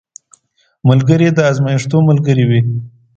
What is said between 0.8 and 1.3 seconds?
ملګری